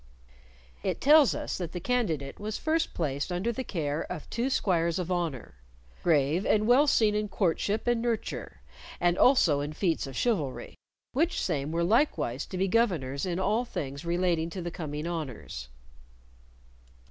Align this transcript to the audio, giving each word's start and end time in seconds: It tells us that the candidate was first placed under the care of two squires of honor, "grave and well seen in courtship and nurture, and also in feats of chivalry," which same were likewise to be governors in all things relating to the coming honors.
It 0.81 0.99
tells 0.99 1.35
us 1.35 1.59
that 1.59 1.73
the 1.73 1.79
candidate 1.79 2.39
was 2.39 2.57
first 2.57 2.95
placed 2.95 3.31
under 3.31 3.51
the 3.51 3.63
care 3.63 4.01
of 4.11 4.27
two 4.31 4.49
squires 4.49 4.97
of 4.97 5.11
honor, 5.11 5.53
"grave 6.01 6.43
and 6.43 6.65
well 6.65 6.87
seen 6.87 7.13
in 7.13 7.27
courtship 7.29 7.85
and 7.85 8.01
nurture, 8.01 8.61
and 8.99 9.15
also 9.15 9.59
in 9.59 9.73
feats 9.73 10.07
of 10.07 10.15
chivalry," 10.17 10.73
which 11.11 11.39
same 11.39 11.71
were 11.71 11.83
likewise 11.83 12.47
to 12.47 12.57
be 12.57 12.67
governors 12.67 13.27
in 13.27 13.37
all 13.37 13.63
things 13.63 14.03
relating 14.03 14.49
to 14.49 14.61
the 14.63 14.71
coming 14.71 15.05
honors. 15.05 15.67